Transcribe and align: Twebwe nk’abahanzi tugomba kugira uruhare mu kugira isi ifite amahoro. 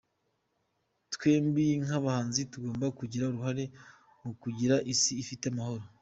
Twebwe 1.13 1.61
nk’abahanzi 1.83 2.41
tugomba 2.51 2.85
kugira 2.99 3.23
uruhare 3.29 3.63
mu 4.23 4.31
kugira 4.41 4.75
isi 4.93 5.11
ifite 5.23 5.43
amahoro. 5.49 5.85